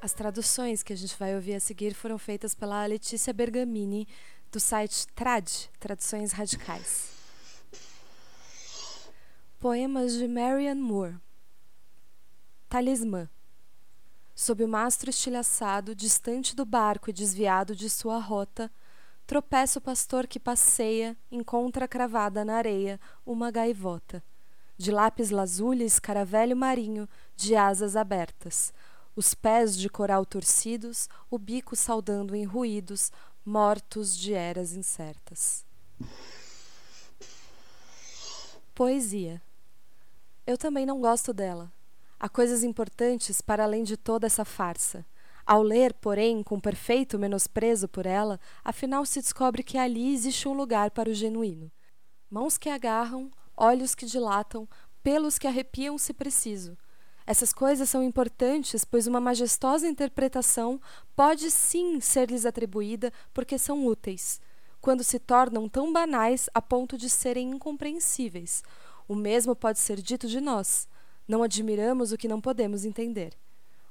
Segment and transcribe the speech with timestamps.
[0.00, 4.06] As traduções que a gente vai ouvir a seguir foram feitas pela Letícia Bergamini,
[4.52, 5.48] do site Trad
[5.80, 7.10] Traduções Radicais.
[9.58, 11.16] Poemas de Marian Moore.
[12.68, 13.28] Talismã.
[14.34, 18.70] Sob o mastro estilhaçado, distante do barco e desviado de sua rota,
[19.26, 24.22] tropeça o pastor que passeia, encontra cravada na areia uma gaivota.
[24.76, 28.74] De lápis lazuli, escaravelho marinho, de asas abertas,
[29.16, 33.10] os pés de coral torcidos, o bico saudando em ruídos,
[33.44, 35.64] mortos de eras incertas.
[38.74, 39.40] Poesia.
[40.46, 41.72] Eu também não gosto dela.
[42.20, 45.04] Há coisas importantes para além de toda essa farsa.
[45.46, 50.52] Ao ler, porém, com perfeito menosprezo por ela, afinal se descobre que ali existe um
[50.52, 51.70] lugar para o genuíno.
[52.28, 54.68] Mãos que agarram, olhos que dilatam,
[55.02, 56.76] pelos que arrepiam se preciso.
[57.26, 60.80] Essas coisas são importantes, pois uma majestosa interpretação
[61.16, 64.40] pode sim ser-lhes atribuída porque são úteis,
[64.80, 68.62] quando se tornam tão banais a ponto de serem incompreensíveis,
[69.08, 70.86] o mesmo pode ser dito de nós.
[71.26, 73.32] Não admiramos o que não podemos entender.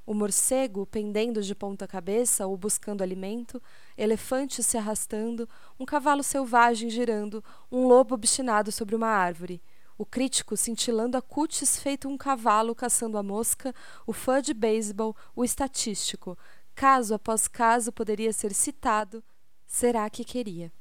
[0.05, 3.61] O morcego pendendo de ponta cabeça ou buscando alimento,
[3.97, 9.61] elefantes se arrastando, um cavalo selvagem girando, um lobo obstinado sobre uma árvore.
[9.97, 13.73] O crítico cintilando a cutis feito um cavalo caçando a mosca,
[14.05, 16.37] o fã de beisebol, o estatístico.
[16.73, 19.23] Caso após caso poderia ser citado,
[19.65, 20.71] será que queria?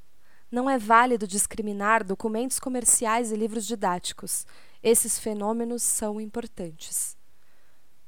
[0.51, 4.45] Não é válido discriminar documentos comerciais e livros didáticos.
[4.83, 7.17] Esses fenômenos são importantes.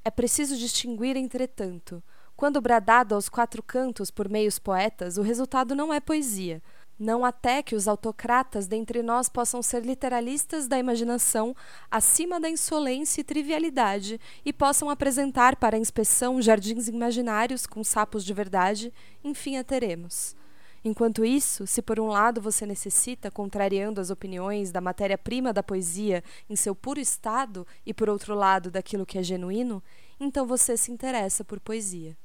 [0.04, 2.04] É preciso distinguir, entretanto.
[2.36, 6.62] Quando bradado aos quatro cantos por meios poetas, o resultado não é poesia.
[7.00, 11.56] Não até que os autocratas dentre nós possam ser literalistas da imaginação
[11.92, 18.26] acima da insolência e trivialidade e possam apresentar para a inspeção jardins imaginários com sapos
[18.26, 18.92] de verdade,
[19.24, 20.36] enfim a teremos.
[20.84, 26.24] Enquanto isso, se por um lado você necessita, contrariando as opiniões da matéria-prima da poesia
[26.50, 29.84] em seu puro estado, e por outro lado daquilo que é genuíno,
[30.20, 32.18] então você se interessa por poesia.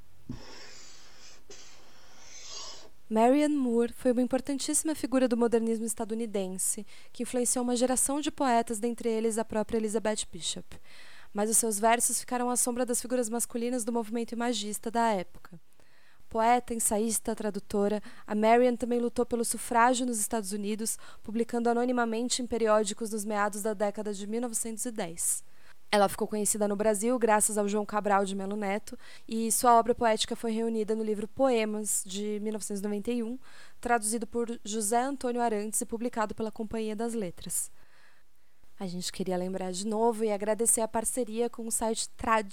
[3.12, 8.78] Marian Moore foi uma importantíssima figura do modernismo estadunidense, que influenciou uma geração de poetas,
[8.78, 10.80] dentre eles a própria Elizabeth Bishop.
[11.30, 15.60] Mas os seus versos ficaram à sombra das figuras masculinas do movimento imagista da época.
[16.26, 22.46] Poeta, ensaísta, tradutora, a Marian também lutou pelo sufrágio nos Estados Unidos, publicando anonimamente em
[22.46, 25.44] periódicos nos meados da década de 1910.
[25.94, 28.98] Ela ficou conhecida no Brasil graças ao João Cabral de Melo Neto
[29.28, 33.38] e sua obra poética foi reunida no livro Poemas, de 1991,
[33.78, 37.70] traduzido por José Antônio Arantes e publicado pela Companhia das Letras.
[38.80, 42.50] A gente queria lembrar de novo e agradecer a parceria com o site Trad,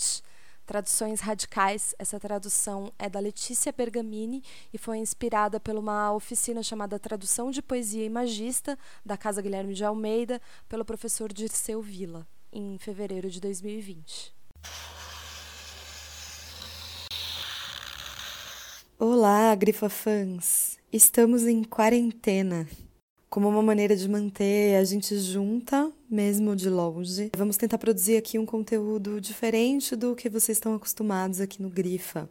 [0.66, 1.95] Traduções Radicais.
[1.97, 7.61] Essa tradução é da Letícia Bergamini e foi inspirada por uma oficina chamada Tradução de
[7.61, 14.34] Poesia Imagista, da Casa Guilherme de Almeida, pelo professor Dirceu Vila, em fevereiro de 2020.
[18.98, 20.78] Olá, Grifa fãs!
[20.92, 22.68] Estamos em quarentena
[23.29, 27.29] como uma maneira de manter a gente junta, mesmo de longe.
[27.38, 32.28] Vamos tentar produzir aqui um conteúdo diferente do que vocês estão acostumados aqui no Grifa.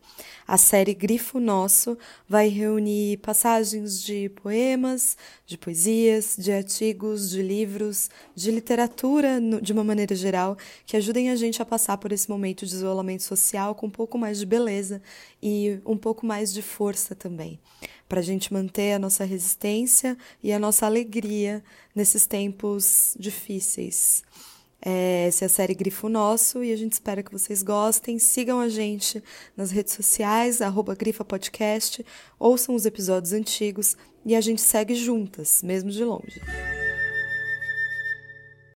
[0.46, 1.96] A série Grifo Nosso
[2.28, 5.16] vai reunir passagens de poemas,
[5.46, 11.36] de poesias, de artigos, de livros, de literatura de uma maneira geral, que ajudem a
[11.36, 15.00] gente a passar por esse momento de isolamento social com um pouco mais de beleza
[15.40, 17.60] e um pouco mais de força também
[18.08, 21.62] para a gente manter a nossa resistência e a nossa alegria
[21.94, 24.22] nesses tempos difíceis.
[24.80, 28.18] É, essa é a série Grifo Nosso e a gente espera que vocês gostem.
[28.18, 29.22] Sigam a gente
[29.56, 32.04] nas redes sociais, arroba Grifa Podcast,
[32.38, 36.40] ouçam os episódios antigos e a gente segue juntas, mesmo de longe.